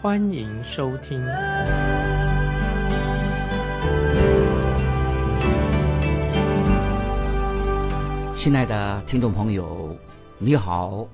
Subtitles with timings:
[0.00, 1.20] 欢迎收听。
[8.32, 9.96] 亲爱的听众朋友，
[10.38, 11.04] 你好，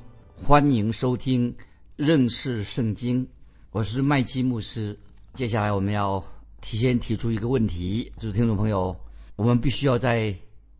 [0.44, 1.54] 欢迎收听
[1.96, 3.26] 认识圣经，
[3.70, 4.94] 我是麦基牧师。
[5.32, 6.22] 接下来我们要
[6.60, 8.94] 提前提出一个问题，就是听众朋友，
[9.36, 10.34] 我们必须要在。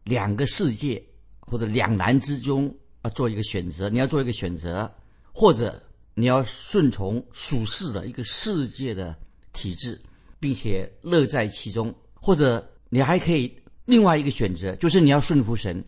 [0.05, 1.03] 两个世界
[1.41, 3.89] 或者两难之中啊，做一个选择。
[3.89, 4.95] 你要做一个选择，
[5.33, 5.83] 或者
[6.15, 9.17] 你要顺从属世的一个世界的
[9.53, 10.01] 体制，
[10.41, 13.53] 并且乐在其中；或者你还可以
[13.85, 15.85] 另外一个选择，就是你要顺服神，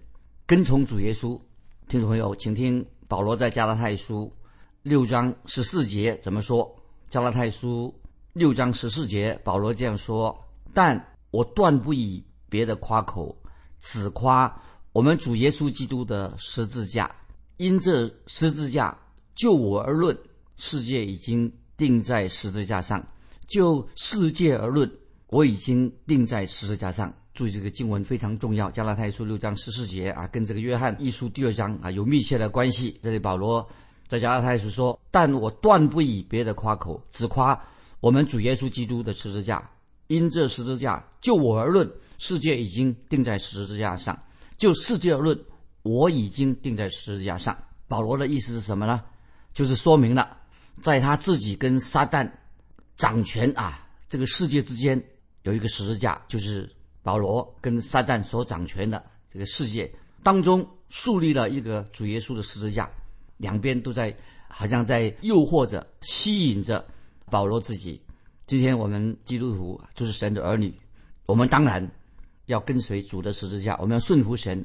[0.47, 1.41] 跟从主耶稣。
[1.88, 4.32] 听众朋友，请听保罗在加拉太书
[4.82, 6.69] 六章十四节怎么说？
[7.08, 7.94] 加拉太书
[8.32, 10.36] 六章十四节，保罗这样说
[10.74, 13.36] ：“但我断不以别的夸口。”
[13.78, 14.52] 只夸
[14.92, 17.14] 我们主耶稣基督的十字架，
[17.58, 18.98] 因这十字架
[19.37, 20.17] 就我而论，
[20.56, 22.98] 世界已经定在十字架上；
[23.47, 24.91] 就世界而论，
[25.28, 27.15] 我已经定在十字架上。
[27.34, 32.98] 注意这个经文非常重要，《加拉太书》六章十四节啊，跟这个《约翰一书》第二章啊有密切的关系。
[33.03, 33.69] 这里保罗
[34.09, 37.62] 在《加拉太书》说：“但我断不以别的夸口，只夸
[38.00, 39.71] 我们主耶稣基督的十字架。”
[40.09, 44.15] 因这十字架，就我而论，世界已经定在十字架上；
[44.56, 45.39] 就世界而论，
[45.83, 47.55] 我已经定在十字架上。
[47.87, 49.03] 保罗的意思是什么呢？
[49.57, 50.37] 就是说明了，
[50.83, 52.31] 在他自己跟撒旦
[52.95, 55.03] 掌权啊这个世界之间，
[55.44, 56.71] 有一个十字架，就是
[57.03, 59.91] 保罗跟撒旦所掌权的这个世界
[60.22, 62.87] 当中，树立了一个主耶稣的十字架，
[63.39, 64.15] 两边都在
[64.47, 66.87] 好像在诱惑着、吸引着
[67.31, 67.99] 保罗自己。
[68.47, 70.71] 今天我们基督徒就是神的儿女，
[71.25, 71.91] 我们当然
[72.45, 74.62] 要跟随主的十字架，我们要顺服神，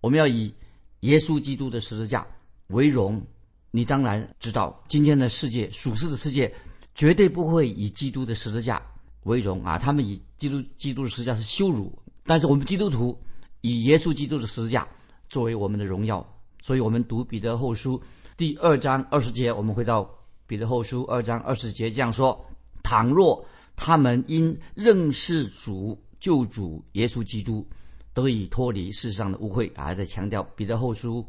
[0.00, 0.54] 我们要以
[1.00, 2.24] 耶稣基督的十字架
[2.68, 3.20] 为荣。
[3.70, 6.52] 你当然知道，今天的世界属世的世界
[6.94, 8.82] 绝对不会以基督的十字架
[9.24, 9.76] 为荣啊！
[9.78, 11.92] 他们以基督基督的十字架是羞辱，
[12.24, 13.18] 但是我们基督徒
[13.60, 14.88] 以耶稣基督的十字架
[15.28, 16.26] 作为我们的荣耀。
[16.60, 18.02] 所以，我们读彼得后书
[18.36, 20.08] 第二章二十节，我们回到
[20.46, 22.44] 彼得后书二章二十节这样说。
[22.82, 23.44] 倘若
[23.76, 27.66] 他们因认识主救主耶稣基督，
[28.12, 29.94] 得以脱离世上的污秽啊！
[29.94, 31.24] 在强调彼得后书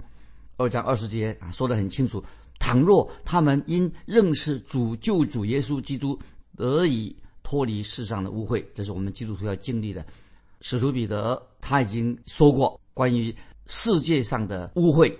[0.59, 2.21] 二章二十节啊，说得很清楚。
[2.59, 6.19] 倘若他们因认识主救主耶稣基督，
[6.57, 10.05] 得以脱离世上的污秽，这是我们基督徒要经历的。
[10.59, 13.33] 使徒彼得他已经说过关于
[13.67, 15.15] 世界上的污秽。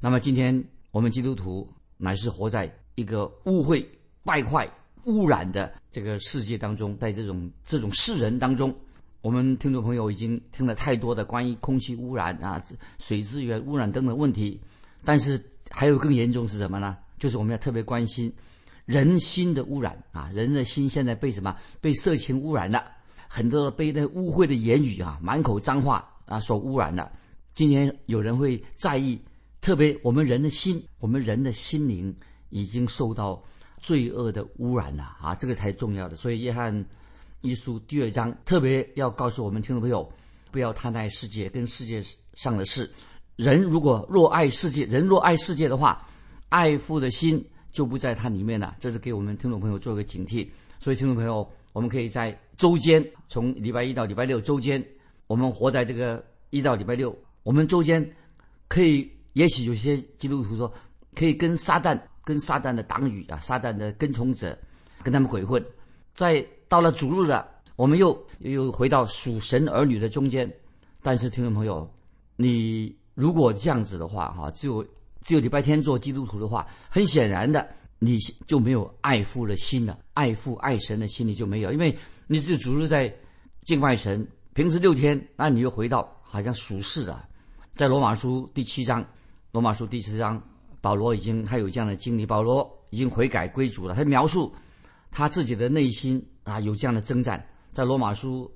[0.00, 3.84] 那么今天我们基督徒乃是活在一个污秽
[4.24, 4.66] 败坏。
[5.04, 8.74] 污染的这个世界当中，在这种这种世人当中，
[9.22, 12.62] 我们听众朋友已经听了太多的关于空气污染啊、
[12.98, 14.60] 水资源污染等等问题，
[15.04, 16.96] 但是还有更严重是什么呢？
[17.18, 18.32] 就是我们要特别关心
[18.84, 20.30] 人心的污染啊！
[20.32, 21.56] 人的心现在被什么？
[21.80, 22.84] 被色情污染了，
[23.28, 27.12] 很多被那污秽的言语啊、满口脏话啊所污染了。
[27.54, 29.20] 今天有人会在意，
[29.60, 32.14] 特别我们人的心，我们人的心灵
[32.50, 33.42] 已经受到。
[33.80, 36.16] 罪恶的污染了，啊，这个才重要的。
[36.16, 36.84] 所以约翰
[37.42, 40.12] 一书第二章特别要告诉我们听众朋友，
[40.50, 42.02] 不要贪爱世界跟世界
[42.34, 42.90] 上的事。
[43.38, 46.04] 人如果若爱世界，人若爱世界的话，
[46.48, 48.76] 爱父的心就不在它里面了。
[48.80, 50.48] 这是给我们听众朋友做一个警惕。
[50.80, 54.84] 所以听众朋友，我们可以在周间，从礼拜一到礼拜六周间，
[55.28, 58.04] 我们活在这个一到礼拜六，我们周间
[58.66, 60.72] 可以，也许有些基督徒说，
[61.14, 61.98] 可以跟撒旦。
[62.24, 64.54] 跟撒旦的党羽啊，撒旦的跟从者，
[65.02, 65.64] 跟他们鬼混，
[66.12, 70.46] 在到了主日了，我们又又回到属神儿女的中间。
[71.00, 71.90] 但是听众朋友，
[72.36, 74.86] 你如果这样子的话，哈，只有
[75.22, 77.68] 只有礼拜天做基督徒的话，很显然的，
[77.98, 78.16] 你
[78.46, 81.98] 就没有爱父的心了，爱父爱神的心你就没有，因为
[82.28, 83.12] 你是主日在
[83.64, 84.24] 敬拜神，
[84.54, 87.28] 平时六天，那你又回到好像属世了。
[87.74, 89.04] 在罗马书第七章，
[89.50, 90.40] 罗马书第七章。
[90.80, 93.96] 保罗已经他有这样的经历，保罗已经悔改归主了。
[93.96, 94.54] 他描述
[95.10, 97.44] 他自己的内心啊，有这样的征战。
[97.72, 98.48] 在罗马书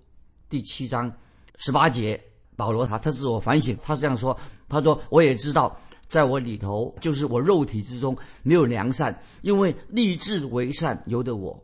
[0.49, 1.13] 第七章
[1.59, 2.23] 十八节，
[2.63, 4.39] 保罗他他自我反省，他是这样说：
[4.69, 5.77] 他说我也知道，
[6.07, 11.61] 在我里头，就是我肉体之中没有良善，因为立志为善由得我，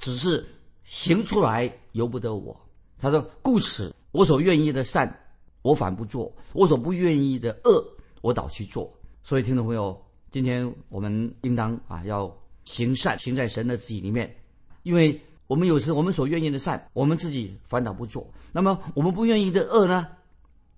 [0.00, 0.44] 只是
[0.82, 2.60] 行出来由不得我。
[2.98, 5.20] 他说：“故此，我所愿意的善，
[5.62, 7.80] 我反不做；我所不愿意的恶，
[8.20, 8.92] 我倒去做。”
[9.22, 9.96] 所以，听众朋友，
[10.32, 12.28] 今天我们应当啊，要
[12.64, 14.34] 行善，行在神的旨意里面，
[14.82, 20.08] 因为我们有时我们所愿意的善，我们自己反倒不做；那么我们不愿意的恶呢，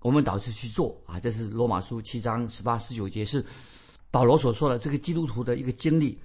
[0.03, 1.19] 我们倒是去做啊。
[1.19, 3.43] 这是罗马书七章十八、十九节，是
[4.11, 6.15] 保罗所说的这个基督徒的一个经历。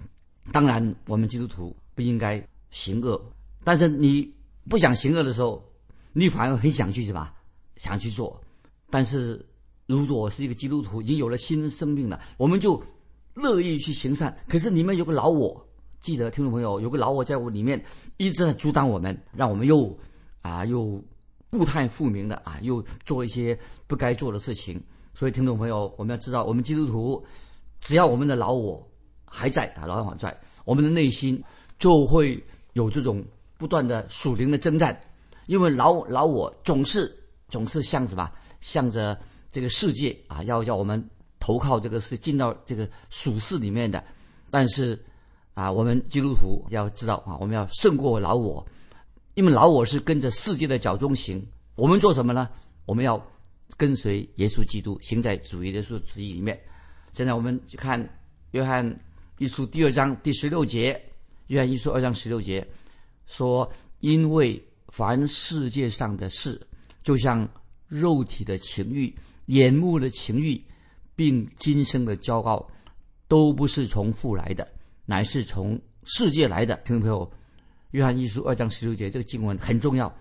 [0.53, 3.19] 当然，我们基督徒不应该行恶，
[3.65, 4.31] 但是你
[4.69, 5.65] 不想行恶的时候。
[6.15, 7.31] 你反而很想去什么？
[7.77, 8.41] 想去做，
[8.91, 9.45] 但是
[9.87, 12.83] 如果是一个基督徒，已经有了新生命了，我们就
[13.35, 14.37] 乐意去行善。
[14.49, 15.65] 可是你们有个老我，
[16.01, 17.81] 记得听众朋友，有个老我在我里面
[18.17, 19.97] 一直在阻挡我们，让我们又
[20.41, 21.01] 啊又
[21.51, 24.83] 故态复明的啊，又做一些不该做的事情。
[25.15, 27.25] 所以听众朋友，我们要知道，我们基督徒
[27.81, 28.87] 只要我们的老我
[29.25, 31.43] 还在啊，老我在，我们的内心
[31.79, 32.41] 就会
[32.75, 33.25] 有这种
[33.57, 34.99] 不断的属灵的征战。
[35.47, 37.11] 因为老老我总是
[37.49, 38.31] 总是向什么
[38.61, 39.19] 向着
[39.51, 41.03] 这个世界啊，要要我们
[41.41, 44.05] 投靠这个是进到这个属世里面的，
[44.51, 45.03] 但是
[45.55, 48.65] 啊，我们基督徒要知道啊，我们要胜过老我，
[49.39, 51.41] 因为老我是跟着世界的脚中行。
[51.77, 52.51] 我们做什么呢？
[52.87, 53.25] 我们要
[53.77, 56.61] 跟随耶稣基督，行在主耶稣的旨意里面。
[57.13, 58.05] 现在我们去看
[58.51, 58.85] 约翰
[59.39, 61.01] 一书第二章第十六节，
[61.47, 62.67] 约翰一书二章十六节
[63.27, 63.71] 说，
[64.01, 64.61] 因为。
[64.91, 66.59] 凡世界上的事，
[67.03, 67.47] 就像
[67.89, 69.15] 肉体的情欲、
[69.45, 70.59] 眼目的情欲，
[71.15, 72.67] 并今生的骄傲，
[73.29, 74.67] 都不是从父来的，
[75.05, 76.75] 乃是从世界来的。
[76.87, 77.27] 听众朋友，
[77.91, 80.13] 《约翰一书》二章十六节这个经文很重要。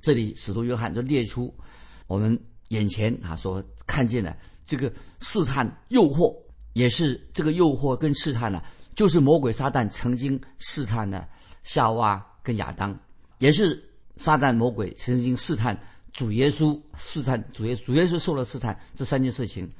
[0.00, 1.54] 这里使徒约翰就列出
[2.06, 6.36] 我们眼前啊所看见的这个试探、诱惑，
[6.74, 8.62] 也是这个诱惑跟试探呢，
[8.94, 11.28] 就是魔鬼撒旦曾经试探的
[11.62, 12.98] 夏娃跟亚当，
[13.38, 13.82] 也是。
[14.18, 15.78] 撒旦魔鬼曾经试探
[16.10, 19.70] 主耶稣，试探主耶主耶稣受了试探，这三件事情，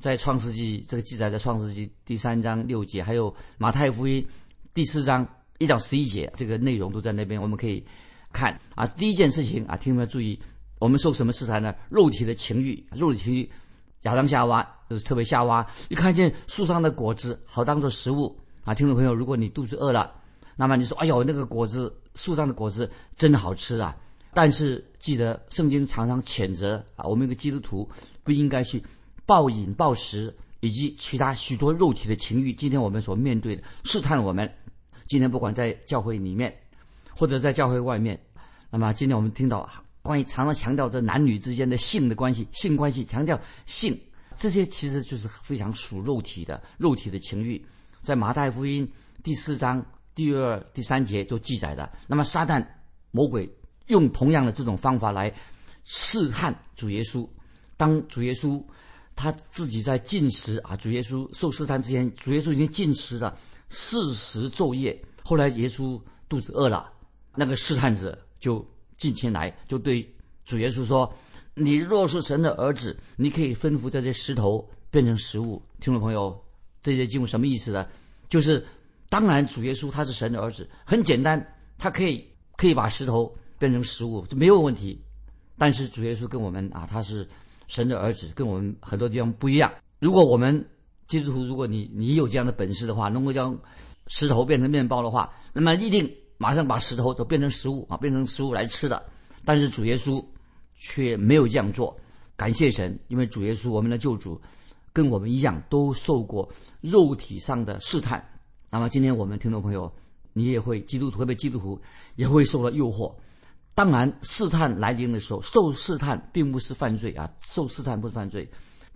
[0.00, 4.26] 在创世纪这个记载在创世纪第三章六节，还有马太福音
[4.74, 5.24] 第四章
[5.58, 7.84] 一到十一节，这个内容都在那边，我们可以
[8.32, 8.86] 看啊。
[8.86, 10.38] 第一件事情啊，听众们注意，
[10.78, 11.74] 我们受什么试探呢？
[11.90, 13.50] 肉体的情欲，肉体情欲，
[14.02, 18.72] 亚当夏娃就是特别夏娃，一看见树上的果子好当做食物啊。
[18.72, 20.12] 听众朋友，如果你肚子饿了，
[20.56, 21.94] 那么你说，哎呦，那个果子。
[22.14, 23.96] 树上的果子真好吃啊！
[24.34, 27.88] 但是记得圣经常常谴责啊，我们一个基督徒
[28.24, 28.82] 不应该去
[29.24, 32.52] 暴饮暴食，以及其他许多肉体的情欲。
[32.52, 34.52] 今天我们所面对的试探我们，
[35.08, 36.56] 今天不管在教会里面，
[37.10, 38.16] 或者在教会外面，
[38.70, 39.68] 那么今天我们听到
[40.02, 43.98] 关于常常强调这男女之间的性的关系，性关系强调性，
[44.36, 47.60] 这些其实就是非常属肉体的肉体的情欲，
[48.02, 48.88] 在马太福音
[49.24, 49.84] 第四章。
[50.14, 51.88] 第二、第三节就记载的。
[52.08, 52.66] 那么，撒旦、
[53.12, 53.48] 魔鬼
[53.86, 55.32] 用同样的这种方法来
[55.84, 57.24] 试探主耶稣。
[57.76, 58.60] 当主耶稣
[59.14, 63.38] 他自己在进食啊，主耶稣受试探之前，主耶稣已经进食了
[63.68, 65.00] 四十昼夜。
[65.24, 66.90] 后来耶稣肚子饿了，
[67.34, 68.66] 那个试探者就
[68.96, 70.06] 进前来，就对
[70.44, 71.12] 主耶稣说
[71.54, 76.38] ：“你若是神的儿子，你可以吩咐这些石头变成食物。”听众朋友，
[76.82, 77.86] 这些经文什么意思呢？
[78.28, 78.66] 就是。
[79.10, 81.42] 当然，主耶稣他是神的儿子，很简单，
[81.78, 82.22] 他可以
[82.58, 85.02] 可以把石头变成食物，这没有问题。
[85.56, 87.26] 但是主耶稣跟我们啊，他是
[87.68, 89.72] 神的儿子，跟我们很多地方不一样。
[89.98, 90.62] 如果我们
[91.08, 93.58] 基督徒，如果你你有这样的本事的话，能够将
[94.06, 99.02] 石头变成面包的话，那么一定马上把石头都变成食物啊，变成食物来吃的。
[99.44, 100.24] 但是主耶稣
[100.74, 101.98] 却没有这样做，
[102.36, 104.40] 感谢神，因为主耶稣我们的救主
[104.92, 106.48] 跟我们一样，都受过
[106.82, 108.22] 肉体上的试探。
[108.70, 109.90] 那么今天我们听众朋友，
[110.34, 111.80] 你也会基督徒会被基督徒
[112.16, 113.14] 也会受到诱惑。
[113.74, 118.46] 当然，试探来临的时候，受试探并不是犯罪啊，受试探不是犯罪，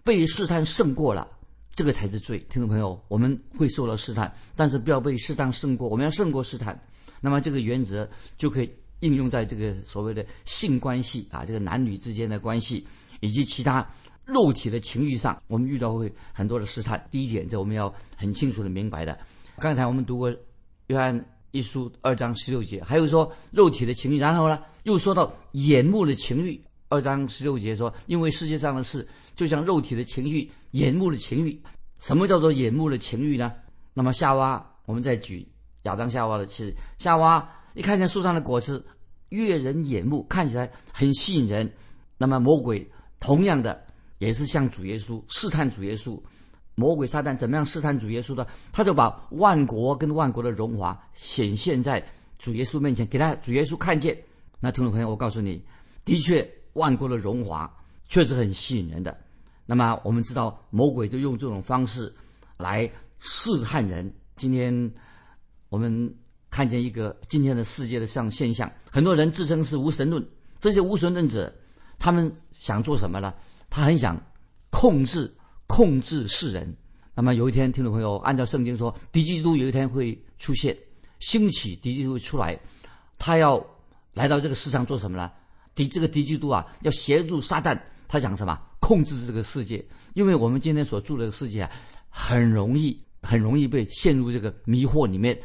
[0.04, 1.26] 被试探胜过了，
[1.74, 2.38] 这个才是罪。
[2.50, 6.78] 听众朋友，我们会受到试探，但是不要被试探胜过，我们要胜过试探。
[7.20, 12.86] 那么这个原则就可以应用在这个所谓的性关系啊，这个男女之间的关系，
[13.20, 13.88] 以及其他
[14.24, 17.02] 肉体的情欲上，我们遇到会很多的试探。
[17.10, 19.18] 第一点，这我们要很清楚的明白的。
[19.58, 20.30] 刚才我们读过
[20.88, 26.60] 《约翰一书》二章十六节，还有说肉体的情欲，然后呢，又说到眼目的情欲。
[26.92, 31.58] 二章十六节说，因为世界上的事就像肉体的情欲、眼目的情欲。
[31.98, 33.50] 什么叫做眼目的情欲呢？
[33.94, 35.48] 那么夏娃，我们再举
[35.84, 38.84] 亚当夏娃的例子，夏娃一看见树上的果子，
[39.30, 41.72] 悦人眼目，看起来很吸引人。
[42.18, 42.86] 那么魔鬼
[43.20, 43.82] 同样的
[44.18, 46.20] 也是向主耶稣试探主耶稣。
[46.74, 48.46] 魔鬼撒旦怎么样试探主耶稣的？
[48.70, 52.04] 他就把万国跟万国的荣华显现在
[52.38, 54.14] 主耶稣面前，给他主耶稣看见。
[54.60, 55.64] 那听众朋友，我告诉你，
[56.04, 57.70] 的确万国的荣华
[58.08, 59.16] 确实很吸引人的。
[59.66, 62.12] 那么我们知道，魔鬼就用这种方式
[62.56, 64.12] 来试探人。
[64.36, 64.92] 今天
[65.68, 66.14] 我们
[66.50, 70.26] 看见一个今天的世界的这样现象，很多人自称是无神论，
[70.58, 71.52] 这些无神论者，
[71.98, 73.32] 他们想做什么呢？
[73.70, 74.20] 他很想
[74.70, 75.32] 控制
[75.66, 76.76] 控制世人。
[77.14, 80.76] 那么有一天，听众朋友，按照圣经说，敌基督有一天会出现，
[81.20, 82.58] 兴起敌基督出来，
[83.18, 83.64] 他要。
[84.14, 85.32] 来到这个世上做什么呢？
[85.74, 88.58] 敌这个敌基督啊，要协助撒旦，他想什么？
[88.80, 89.84] 控制这个世界。
[90.14, 91.70] 因为我们今天所住的世界啊，
[92.10, 95.38] 很容易很容易被陷入这个迷惑里面。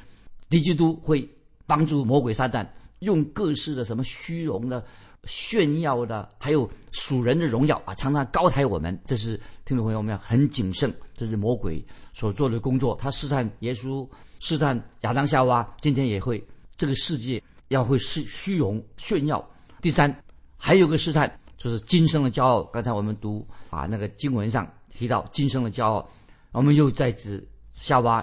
[0.49, 1.27] 敌基督会
[1.65, 2.67] 帮助魔鬼撒旦，
[2.99, 4.83] 用各式的什么虚荣的、
[5.25, 8.97] 炫耀的，还有属人的荣耀啊，常常高抬我们。
[9.05, 12.95] 这是听众朋友们要很谨慎，这是魔鬼所做的工作。
[12.99, 14.07] 他试探耶稣，
[14.39, 17.41] 试探亚当夏娃，今天也会这个世界。
[17.69, 19.45] 要会是虚荣炫耀。
[19.87, 20.13] 第三，
[20.57, 22.61] 还有个试探，就是今生的骄傲。
[22.61, 26.09] 刚才我们读啊那个经文上提到今生的骄傲，
[26.51, 27.41] 我们又在指
[27.71, 28.21] 夏娃，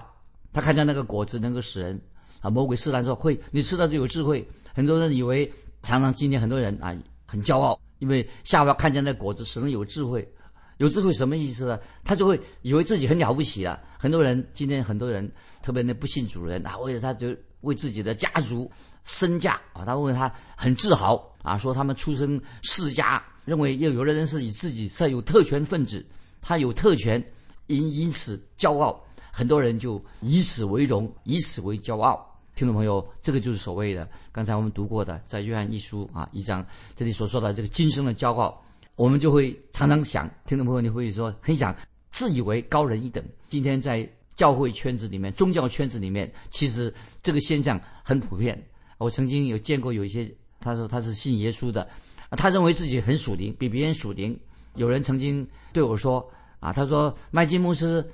[0.52, 1.98] 他看见那个果子能够使人
[2.42, 4.46] 啊，魔鬼试探说会，你吃到就有智慧。
[4.74, 5.50] 很多人以为，
[5.82, 6.94] 常常今天很多人啊
[7.24, 10.30] 很骄傲，因为夏娃看见那果子使人有智慧，
[10.76, 11.80] 有智慧什么意思呢？
[12.04, 13.82] 他就会以为自己很了不起了。
[13.96, 17.34] 很多人今天很多人，特别那不信主人啊，为了他就。
[17.64, 18.70] 为自己的家族
[19.04, 26.04] 身价啊，他问他很自豪啊，说他们出身世家，认为又有的人是以自己是有特权分子，
[26.40, 27.22] 他有特权，
[27.66, 28.98] 因因此骄傲，
[29.32, 32.24] 很多人就以此为荣，以此为骄傲。
[32.54, 38.62] 听众朋友，这个就是所谓的刚才我们读过的，在约翰一书啊一章这里所说的这个今生的骄傲，
[38.96, 41.74] 我们就会常常想，听众朋友你会说很想
[42.10, 43.24] 自以为高人一等。
[43.48, 44.08] 今天在。
[44.34, 48.60] 教会圈子里面，宗教圈子里面，其实这个现象很普遍。
[48.98, 51.86] 我曾经有见过有一些，他说他是信耶稣的，
[52.30, 54.38] 他认为自己很属灵，比别人属灵。
[54.76, 56.26] 有人曾经对我说
[56.58, 58.04] ：“啊，他说麦金牧师，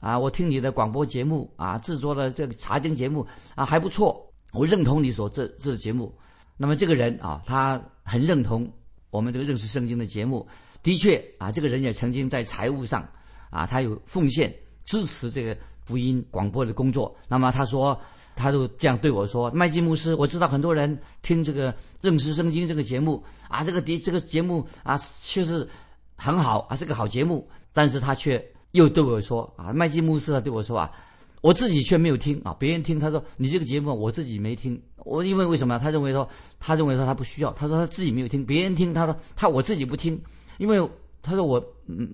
[0.00, 6.12] 啊，我听你的广播节目啊，制作的这个查经节目啊还不错，我认同你所这这节目。
[6.56, 8.70] 那么这个人啊，他很认同
[9.10, 10.46] 我们这个认识圣经的节目。
[10.82, 13.06] 的确啊，这个人也曾经在财务上
[13.50, 15.56] 啊，他有奉献支持这个。”
[15.90, 18.00] 福音广播的工作，那么他说，
[18.36, 25.68] 他就这样对我说：“麦基牧师，我知道很多人听这个认识圣经这个节目啊，这个的这个节目啊，确实
[26.14, 27.48] 很好啊，是个好节目。
[27.72, 30.88] 但是他却又对我说啊，麦基牧师啊对我说啊，
[31.40, 34.80] 我自己却没有听啊，别人听，他说你这个节目我自己没听。
[34.98, 35.76] 我因为为什么？
[35.76, 36.28] 他认为说，
[36.60, 40.20] 他认为说他不需要，他说他自己没有听，别人听，他说他我自己不听，
[40.58, 40.88] 因为
[41.20, 41.60] 他说我，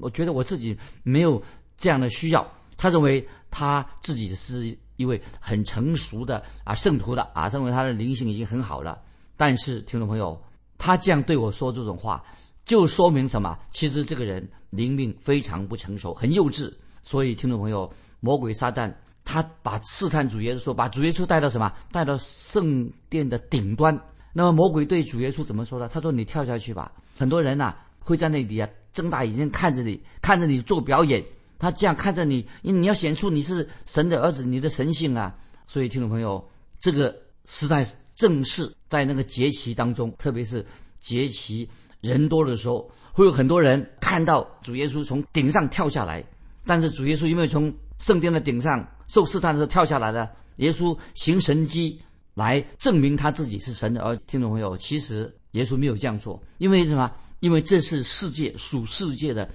[0.01, 1.43] 我觉得我自己没有
[1.77, 2.51] 这样的需要。
[2.79, 3.23] 他认为。
[3.59, 9.01] 他自己是一位很成熟的啊圣徒的啊，认为他的灵性已经很好了。
[9.35, 10.39] 但是听众朋友，
[10.77, 12.23] 他这样对我说这种话，
[12.67, 13.59] 就说明什么？
[13.71, 16.71] 其实这个人灵命非常不成熟，很幼稚。
[17.03, 18.95] 所以听众朋友，魔鬼撒旦
[19.25, 21.73] 他把试探主耶稣，把主耶稣带到什么？
[21.91, 23.99] 带到圣殿的顶端。
[24.35, 25.89] 那么魔鬼对主耶稣怎么说呢？
[25.89, 31.25] 他说：“你跳下去吧。”很多人呐会在那里啊睁大眼睛看着你，看着你做表演。
[31.59, 35.35] 他这样看着你，因为你要显出你是神的儿子，你的神性啊。
[35.67, 36.47] 所以听众朋友，
[36.79, 37.15] 这个
[37.47, 40.65] 实在正是在那个节期当中，特别是
[41.01, 41.69] 节期
[42.01, 46.25] 人多的时候，会有很多人看到主耶稣从顶上跳下来。
[46.65, 52.01] 但是主耶稣因为从圣殿的顶上受试探的时候跳下来了，耶稣行神迹
[52.35, 54.17] 来证明他自己是神的儿。
[54.27, 57.11] 听众朋友，其实耶稣没有这样做，因为什么？
[57.41, 59.49] 因为这是世界属世界的。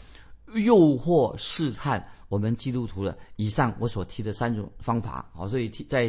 [0.56, 6.06] 诱惑试探我们基督徒的以上我所提的三种方法，好，所以提在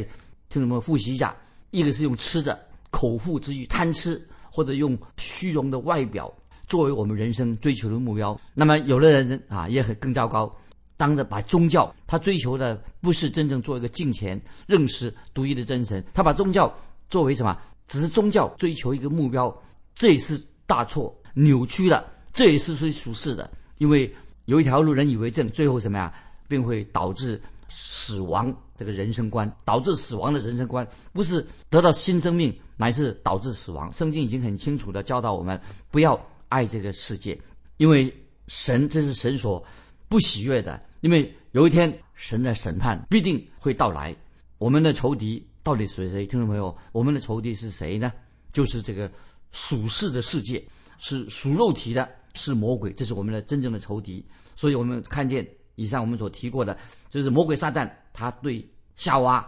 [0.49, 1.37] 听众们复习一下：
[1.71, 4.21] 一个是用吃的口腹之欲贪吃，
[4.51, 6.33] 或者用虚荣的外表
[6.67, 8.39] 作为我们人生追求的目标。
[8.55, 10.55] 那么有的人啊也很更糟糕，
[10.97, 16.73] 当着把宗教他追求的不是真正做一个敬虔认识独一的真神，他把宗教
[17.09, 17.57] 作为什么？
[17.89, 19.55] 只是宗教追求一个目标，
[19.95, 24.13] 这也是大错扭曲了，这也是属属实的，因为。
[24.47, 26.13] 有一条路人以为正，最后什么呀，
[26.49, 28.55] 并会导致死亡。
[28.77, 33.93] 这个人生观导致死亡的人生观，不是得到新生命，乃是导致死亡。
[33.93, 37.41] 圣经已经很清楚的教导我们，不要爱这个世界，
[37.77, 38.13] 因为
[38.49, 39.65] 神这是神所
[40.09, 40.83] 不喜悦的。
[41.01, 44.17] 因为有一天神的审判必定会到来。
[44.59, 46.27] 我们的仇敌到底是谁？
[46.27, 48.13] 听众朋友，我们的仇敌是谁呢？
[48.53, 49.09] 就是这个
[49.53, 50.61] 属世的世界，
[50.99, 52.09] 是属肉体的。
[52.35, 54.25] 是魔鬼，这是我们的真正的仇敌。
[54.55, 56.77] 所以，我们看见以上我们所提过的，
[57.11, 59.45] 就是魔鬼撒旦他对夏娃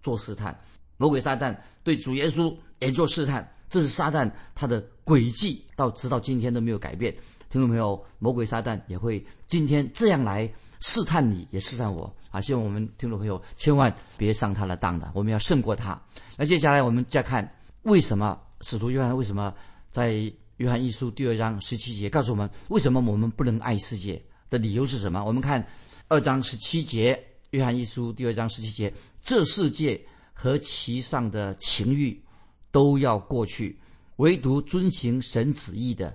[0.00, 0.58] 做试探，
[0.96, 7.14] 魔鬼撒旦对主耶稣也做试探，这是撒旦他的诡计，到直到今天都没有改变。
[7.48, 10.50] 听众朋友，魔鬼撒旦也会今天这样来
[10.80, 12.40] 试探你，也试探我啊！
[12.40, 16.00] 希望我们听众朋友千万别上他的当的，我们要胜过他。
[16.36, 17.48] 那接下来我们再看，
[17.82, 19.54] 为什么使徒约翰为什么
[19.90, 25.22] 在约翰一书第二章十七节告诉我们，为什么我们不能爱世界的理由是什么？
[25.24, 25.66] 我们看
[26.08, 30.00] 二章十七节，约翰一书第二章十七节，这世界。
[30.38, 32.22] 和其上的情欲
[32.70, 33.74] 都要过去，
[34.16, 36.14] 唯独遵行神旨意的，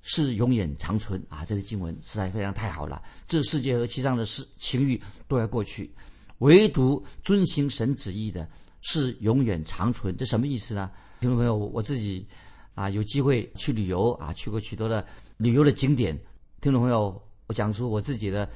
[0.00, 1.44] 是永远长存啊！
[1.44, 3.02] 这个经文实在非常太好了。
[3.26, 5.92] 这世界和其上的事情欲都要过去，
[6.38, 8.48] 唯独遵行神旨意的，
[8.80, 10.16] 是永远长存。
[10.16, 10.90] 这什么意思呢？
[11.20, 12.26] 听众朋友，我自己
[12.78, 15.04] 啊有机会去旅游啊，去过许多的
[15.36, 16.16] 旅游的景点。
[16.60, 18.48] 听众朋友，我讲出我自己的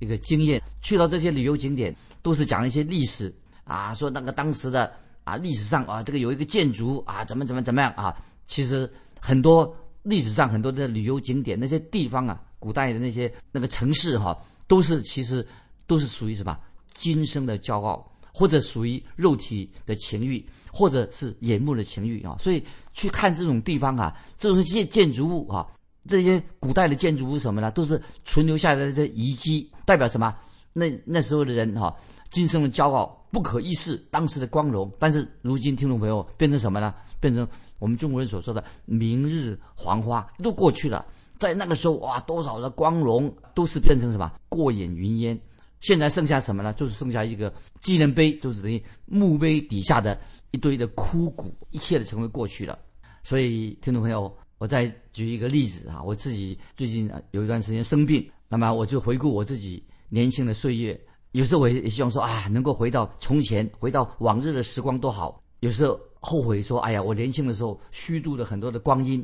[0.00, 3.32] 一个经验，去到这些旅游景点，都是讲一些历史。
[3.62, 4.92] 啊，说那个当时的
[5.22, 8.16] 啊，历史上啊，这个有一个建筑啊，怎么怎么怎么样啊？
[8.46, 15.46] 其实很多历史上很多的旅游景点，那些地方啊，古代的那些那个城市哈，都是其实
[15.86, 16.58] 都是属于什么
[16.94, 22.36] 今生的骄傲，或者属于肉体的情欲，或者是眼目的情欲啊。
[22.38, 25.66] 所以去看这种地方啊，这种建建筑物啊，
[26.06, 27.68] 这些古代的建筑物什么呢？
[27.72, 30.32] 都是存留下来的这遗迹，代表什么？
[30.72, 31.92] 那那时候的人哈，
[32.30, 36.94] 今生的骄傲不可一世，当时的光荣，但是如今听众朋友变成什么呢？
[37.18, 37.44] 变成
[37.80, 41.04] 我们中国人所说的明日黄花都过去了。
[41.38, 45.36] 在那个时候哇，多少的光荣都是变成什么过眼云烟。
[45.80, 46.72] 现在剩下什么呢？
[46.72, 50.18] 就是剩下一个纪念碑，就是等于墓碑底下的
[50.50, 52.78] 一堆的枯骨，一切的成为过去了。
[53.22, 59.82] 所以听众朋友，我再举一个例子啊，我自己最近有一段时间生病，那么我就回顾我自己。
[60.10, 60.98] 年轻的岁月，
[61.32, 65.38] 有时候我也希望说啊，能够回到从前，回到往日的时光多好。
[65.60, 69.22] 有时候后悔说，哎呀，我年轻的时候虚度了很多的光阴，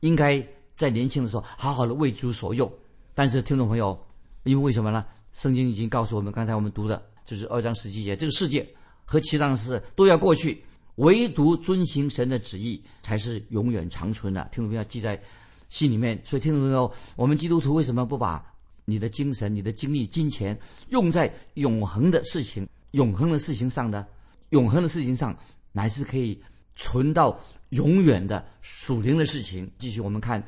[0.00, 2.70] 应该在年轻的时候好好的为主所用。
[3.14, 3.98] 但是听众朋友，
[4.44, 5.06] 因为为什么呢？
[5.36, 8.66] 圣经已经告诉我们，刚才我们读的就是二章十七节，这个世界
[9.04, 14.42] 和其他的事都要过去，唯独遵行神的旨意才是永远长存的。
[14.50, 15.20] 听众朋友记在
[15.68, 16.18] 心里面。
[16.24, 18.42] 所以听众朋友，我们基督徒为什么不把？
[18.88, 20.56] 你的精神、你的精力、金钱
[20.90, 24.06] 用在永恒的事情、永恒的事情上呢，
[24.50, 25.36] 永恒的事情上，
[25.72, 26.40] 乃是可以
[26.76, 27.36] 存到
[27.70, 29.68] 永远的属灵的事情。
[29.76, 30.40] 继续，我们看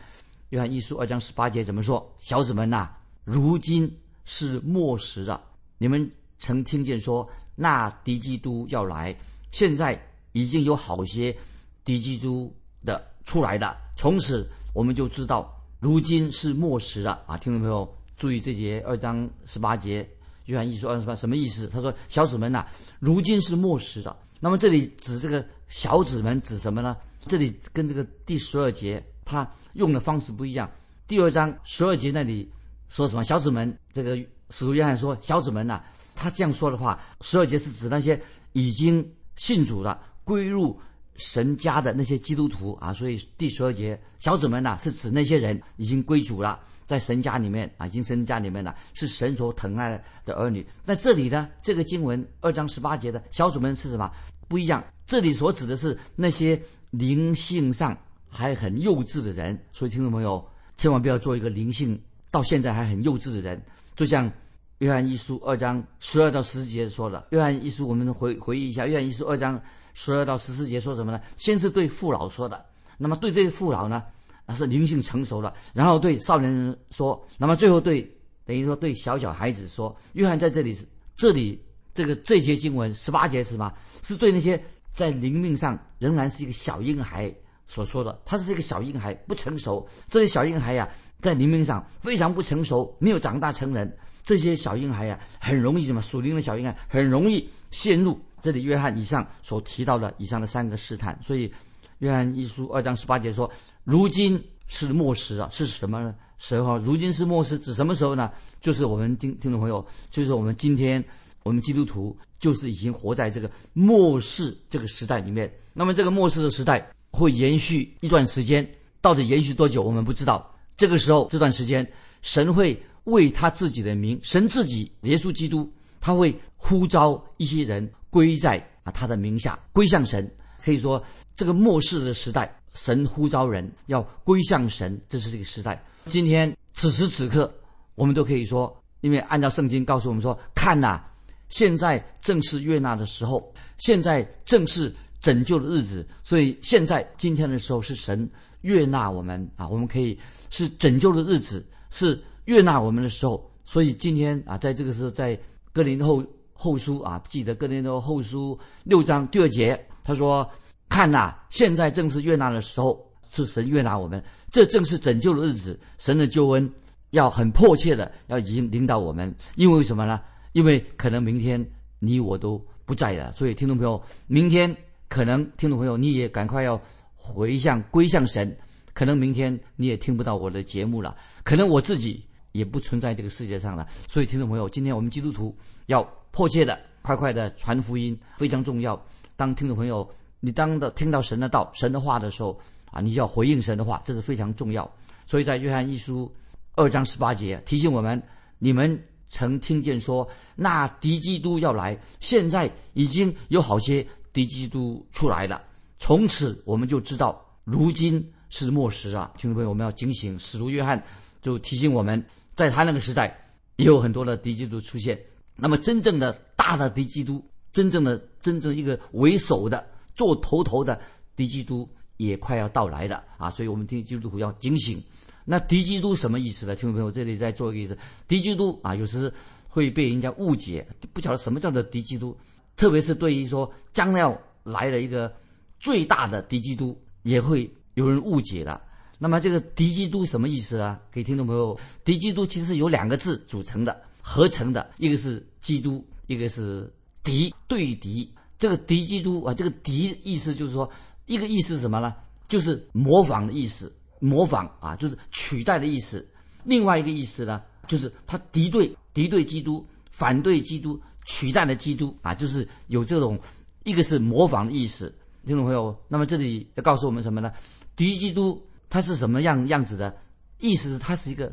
[0.50, 2.88] 约翰一书二章十八节怎么说：“小子们呐，
[3.24, 3.92] 如今
[4.28, 5.42] 是末时了。
[5.78, 9.16] 你们曾听见说那敌基督要来，
[9.50, 9.98] 现在
[10.32, 11.34] 已经有好些
[11.82, 13.74] 敌基督的出来的。
[13.96, 17.90] 从此我们就知道，如今是末时了。”啊，听众朋友。
[18.18, 20.04] 注意这节二章十八节，
[20.46, 21.68] 约翰一书二十八什么意思？
[21.68, 22.66] 他说：“小子们呐，
[22.98, 26.96] 如今是末时了。”那么这里指这个小子们指什么呢？
[27.28, 30.68] 这里跟这个第十二节他用的方式不一样。
[31.06, 32.50] 第二章十二节那里
[32.88, 33.22] 说什么？
[33.24, 34.16] 小子们，这个
[34.50, 35.82] 使徒约翰说：“小子们呐，
[36.14, 38.20] 他这样说的话，十二节是指那些
[38.52, 40.78] 已经信主了、归入
[41.16, 42.92] 神家的那些基督徒啊。
[42.92, 50.66] 所以第十二节小子们呐，是指那些人已经归主了。”在神家里面啊，已经神家里面了，是神所疼爱的儿女。
[50.86, 54.10] 那这里呢，这个经文二章十八节的小主们是什么？
[54.48, 54.82] 不一样。
[55.04, 57.94] 这里所指的是那些灵性上
[58.26, 59.62] 还很幼稚的人。
[59.70, 60.42] 所以听众朋友，
[60.78, 63.60] 千万不要做一个灵性到现在还很幼稚的人。
[63.96, 64.30] 就像
[64.78, 67.26] 约翰一书二章十二到十四节说的。
[67.30, 69.60] 约翰一书，我们回回忆一下，约翰一书二章
[69.94, 71.20] 十二到十四节说什么呢？
[71.36, 72.64] 先是对父老说的。
[72.96, 74.02] 那么对这些父老呢？
[74.46, 78.00] 那是灵性成熟了，然后对少年人说，那么最后对
[78.46, 79.94] 等于说对小小孩子说。
[80.14, 81.62] 约翰在这里是这里
[81.92, 83.70] 这个这节经文十八节是什么？
[84.02, 84.58] 是对那些
[84.92, 87.30] 在灵命上仍然是一个小婴孩
[87.66, 88.18] 所说的。
[88.24, 89.86] 他是一个小婴孩，不成熟。
[90.08, 90.88] 这些小婴孩呀，
[91.20, 93.96] 在灵命上非常不成熟，没有长大成人。
[94.24, 96.02] 这些小婴孩呀，很容易什么？
[96.02, 101.18] 属灵的小婴孩很容易陷入这里约翰以上所提到的以上的三个试探。
[101.22, 101.52] 所以。
[102.00, 103.50] 约翰一书二章十八节说
[103.82, 106.78] ：“如今是末时啊，是什么时候？
[106.78, 108.30] 如今是末时，指什么时候呢？
[108.60, 111.04] 就是我们听听众朋友，就是我们今天，
[111.42, 115.52] 我们基督徒就是已经活在这个末世这个时代里面。
[115.72, 118.64] 那么这个末世的时代会延续一段时间，
[119.00, 120.48] 到底延续多久，我们不知道。
[120.78, 121.86] 这个时候这段时间，
[122.22, 130.26] 神会为他自己的名，神自己耶稣基督，他会呼召一些人归在啊他的名下，归向神。”
[130.60, 131.02] 可以说，
[131.36, 135.82] 这个末世的时代，神呼召人要归向神，这是这个时代。
[136.06, 137.52] 今天此时此刻，
[137.94, 141.00] 我们都可以说，因为按照圣经告诉我们说，看呐，
[141.48, 146.06] 现在正是悦纳的时候，现在正是拯救的日子。
[146.22, 148.28] 所以现在今天的时候是神
[148.62, 150.18] 悦纳我们啊，我们可以
[150.50, 153.50] 是拯救的日子，是悦纳我们的时候。
[153.64, 155.38] 所以今天啊，在这个时候，在
[155.72, 160.48] 哥林后后书啊，记得哥林多后书六章第二节，他说
[160.88, 166.70] ：“看呐，现在正是悦纳的时候，是神悦纳我们，这正是拯救的日子，神的救恩。”
[167.12, 170.20] 要很迫切的要引领导我们，因为什么呢？
[170.52, 171.66] 因为可能明天
[172.00, 174.76] 你我都不在了，所以听众朋友，明天
[175.08, 176.80] 可能听众朋友你也赶快要
[177.14, 178.56] 回向归向神，
[178.92, 183.86] 可能明天你也听不到我的节目了，可能我自己也不存在这个世界上了。
[184.06, 189.00] 所以听众朋友，今天我们基督徒要迫切的、快快的传福音，非常重要。
[189.36, 190.08] 当听众朋友
[190.40, 192.58] 你当的听到神的道、神的话的时候
[192.90, 194.90] 啊，你要回应神的话，这是非常重要。
[195.26, 196.30] 所以在约翰一书。
[196.76, 198.22] 二章十八节提醒我们：
[198.60, 205.62] 你们曾听见说，那敌基督要来，现在已经有好些敌基督出来了。
[205.98, 209.32] 从此我们就知道，如今是末时啊！
[209.36, 210.38] 听众朋友，我们要警醒。
[210.38, 211.02] 使徒约翰
[211.42, 213.36] 就提醒我们，在他那个时代，
[213.76, 215.20] 也有很多的敌基督出现。
[215.56, 221.00] 那么，真正的大的敌基督，真正的真正一个为首的、做头头的
[221.34, 223.50] 敌基督，也快要到来了啊！
[223.50, 225.02] 所以，我们听基督徒要警醒。
[225.44, 226.76] 那敌基督什么意思呢？
[226.76, 227.98] 听众朋友，这里再做一个意思。
[228.28, 229.32] 敌基督啊，有时
[229.66, 232.36] 会被人家误解，不晓得什么叫做敌基督。
[232.78, 235.30] 特别是对于说将要来了一个
[235.78, 238.80] 最大的敌基督，也会有人误解的。
[239.18, 240.98] 那么这个敌基督什么意思啊？
[241.10, 246.88] 给听众朋友，敌基督其实有两个字组成的，合成的，一个是基督，一个是
[247.24, 248.32] 敌对敌。
[248.60, 250.88] 这个敌基督啊，这个敌意思就是说，
[251.26, 252.14] 一个意思是什么呢？
[252.46, 253.92] 就是模仿的意思。
[254.20, 256.26] 模仿啊，就是取代的意思。
[256.64, 263.38] 另外一个意思呢，就是他敌对敌对基督，反对基督，取代了基督啊，就是有这种
[263.84, 265.14] 一个是模仿的意思。
[265.46, 267.52] 听众朋友，那么这里要告诉我们什么呢？
[267.94, 270.16] 敌基督他是什么样样子的？
[270.58, 271.52] 意思是它是一个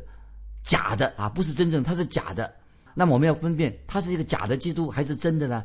[0.63, 2.51] 假的啊，不是真正，它是假的。
[2.95, 5.63] 那么我们要分辨，它是一个假的基督还是真的呢？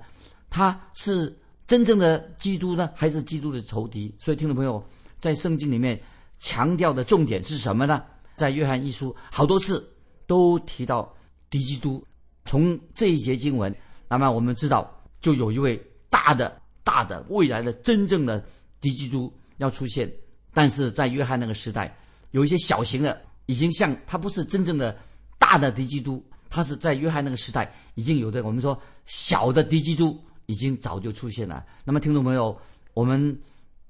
[0.51, 1.35] 它是
[1.67, 4.15] 真正的基督呢，还是基督的仇敌？
[4.19, 4.85] 所以听众朋友，
[5.19, 5.99] 在圣经里面。
[6.43, 8.03] 强调的重点是什么呢？
[8.35, 9.87] 在约翰一书好多次
[10.27, 11.15] 都提到
[11.51, 12.03] 敌基督。
[12.47, 13.71] 从这一节经文，
[14.11, 18.45] 那么我们知道，就有一位大的、大的未来的真正的
[18.81, 20.13] 敌基督要出现。
[20.53, 21.97] 但是在约翰那个时代，
[22.33, 24.99] 有一些小型的，已经像他不是真正的
[25.39, 28.43] 大的敌基督，他是在约翰那个时代已经有的。
[28.43, 31.65] 我们说小的敌基督已经早就出现了。
[31.85, 32.61] 那么听众朋友，
[32.95, 33.41] 我们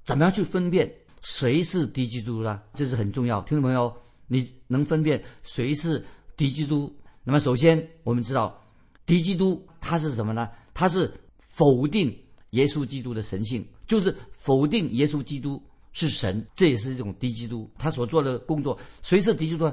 [0.03, 0.87] 怎么样去分辨？
[1.21, 2.61] 谁是敌基督呢？
[2.75, 3.91] 这是很重要，听众朋友，
[4.27, 6.05] 你能分辨谁是
[6.37, 6.95] 敌基督？
[7.23, 8.59] 那么首先我们知道，
[9.05, 10.49] 敌基督他是什么呢？
[10.73, 12.15] 他是否定
[12.51, 15.61] 耶稣基督的神性，就是否定耶稣基督
[15.93, 18.77] 是神，这也是一种敌基督他所做的工作。
[19.01, 19.71] 谁是敌基督？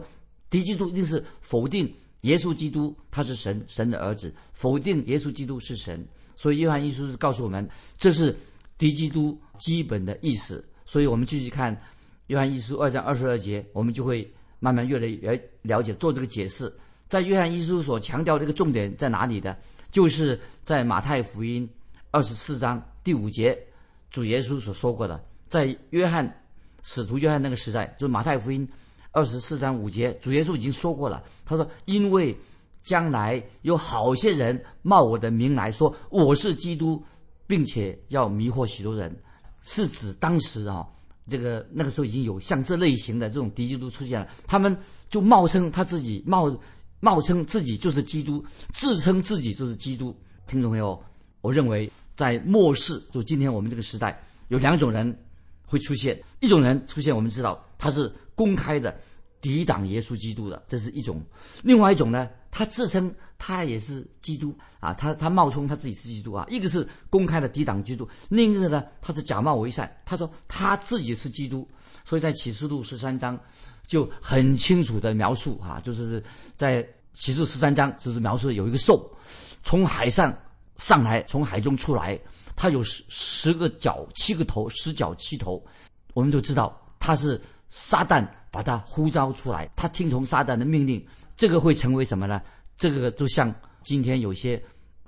[0.50, 6.06] 敌基督一定是否定耶稣基督他是神，神的儿子，否定耶稣基督是神。
[6.34, 8.34] 所以约翰一书是告诉我们，这是
[8.78, 10.64] 敌基督基本的意思。
[10.84, 11.74] 所以我们继续看
[12.28, 16.72] 《约翰一书》二章二十二节，我们就会慢慢越来越了解做这个解释。
[17.08, 19.56] 在《约翰一书》所强调这个重点在哪里的？
[19.90, 21.68] 就是在马太福音
[22.10, 23.58] 二十四章第五节，
[24.10, 25.24] 主耶稣所说过的。
[25.48, 26.30] 在约翰
[26.82, 28.68] 使徒约翰那个时代，就是马太福音
[29.12, 31.24] 二十四章五节，主耶稣已经说过了。
[31.46, 32.36] 他说：“因为
[32.82, 37.02] 将来有好些人冒我的名来说我是基督，
[37.46, 39.14] 并且要迷惑许多人。”
[39.62, 40.86] 是指当时啊，
[41.26, 44.76] 这个那个时候已经有像这类型的这种敌基督出现了，他们
[45.08, 46.54] 就冒称他自己冒
[47.00, 50.16] 冒称自己就是基督，自称自己就是基督。
[50.46, 51.02] 听众朋友，
[51.40, 55.16] 我认为在末世，就今天我们这个时代，有两种人
[55.64, 58.98] 会出现，一种人出现，我们知道他是公开的
[59.40, 61.16] 抵挡耶稣基督的，这是一种；
[61.62, 62.28] 另外一种呢？
[62.50, 71.68] 他自称他也是基督啊，他他冒充他自己是基督啊，一个是公开的抵挡基督，另一个呢，他是假冒为善，他说他自己是基督，
[72.06, 73.38] 所以在启示录十三章
[73.88, 76.22] 就很清楚的描述啊，就是
[76.54, 79.10] 在启示十三章就是描述有一个兽
[79.64, 80.32] 从海上
[80.76, 82.16] 上来，从海中出来，
[82.54, 85.60] 它有十十个脚七个头，十脚七头，
[86.14, 91.04] 我们就知道他是撒旦把他呼召出来，他听从撒旦的命令。
[91.34, 92.40] 这个会成为什么呢？
[92.76, 94.62] 这个就像今天有些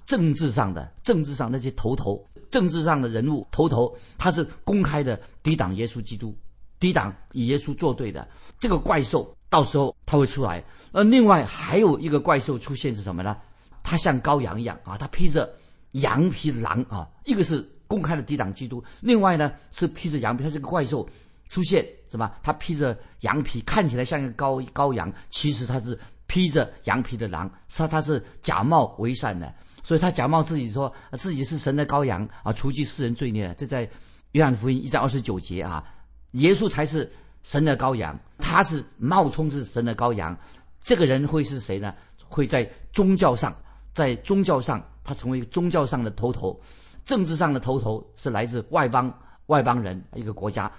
[0.04, 6.36] 政治上的、政治上那些头头、政治上的人物头头，他是公开的抵挡耶稣基督、
[6.80, 8.26] 抵挡与耶稣作对的。
[8.58, 10.64] 这个怪兽到时候他会出来。
[10.92, 13.36] 而另外还有一个怪兽出现是什么呢？
[13.84, 15.48] 他像羔羊一样啊，他披着
[15.92, 21.08] 羊皮狼啊，一个是公开的抵挡基督，另外呢是披着羊皮，他是个怪兽
[21.48, 22.30] 出现，什么？
[22.42, 33.54] 他披着羊皮，看起来像一个羔羔羊，其实他是披着羊皮的狼，他他是假冒为善的，所以他假冒自己说自己是神的羔羊啊，除去世人罪孽。
[33.56, 33.88] 这在
[34.32, 35.84] 约翰福音一章二十九节啊，
[36.32, 37.10] 耶稣才是
[37.42, 40.36] 神的羔羊，他是冒充是神的羔羊。
[40.82, 41.94] 这个人会是谁呢？
[42.28, 43.54] 会在宗教上，
[43.92, 46.58] 在宗教上，他成为宗教上的头头；
[47.04, 49.12] 政治上的头头是来自外邦
[49.46, 50.70] 外邦人一个国家；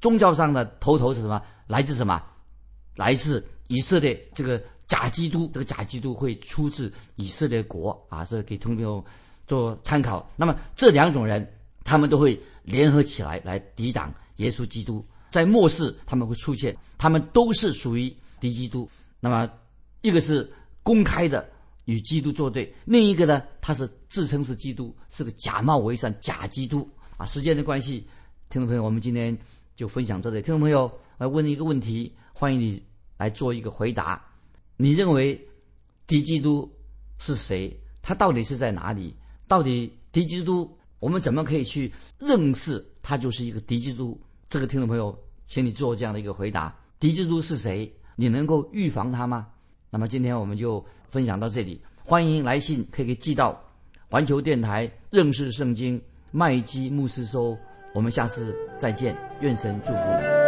[0.00, 1.40] 宗教上的头头是什么？
[1.66, 2.22] 来自什么？
[2.96, 5.48] 来自以色列这个假基督。
[5.54, 9.02] 这个假基督会出自以色列国啊，所以给听众
[9.46, 10.28] 做参考。
[10.36, 11.50] 那么这两种人，
[11.82, 15.02] 他们都会联合起来来抵挡耶稣基督。
[15.30, 18.90] 在末世，他们会出现，他们都是属于敌基督。
[19.20, 19.48] 那么，
[20.00, 21.48] 一个是公开的
[21.84, 27.24] 与基督作对，另一个呢，他是自称是基督，是个假冒伪善假基督啊。
[27.26, 28.04] 时间的关系，
[28.48, 29.38] 听众朋友，我们今天
[29.76, 30.42] 就分享到这里。
[30.42, 32.82] 听众朋友，来问一个问题，欢迎你
[33.16, 34.20] 来做一个回答。
[34.76, 35.40] 你认为
[36.08, 36.68] 敌基督
[37.18, 37.72] 是谁？
[38.02, 39.14] 他到底是在哪里？
[39.46, 44.20] 到底敌基督，我们怎么可以去认识他就是一个敌基督？
[44.50, 47.90] 这个听众朋友，请你做这样的一个回答：敌基督是谁？
[48.16, 49.46] 你能够预防它吗？
[49.90, 51.80] 那么今天我们就分享到这里。
[52.04, 53.56] 欢迎来信，可以寄到
[54.08, 57.56] 环球电台认识圣经麦基牧师收。
[57.94, 60.39] 我们下次再见，愿神祝福你。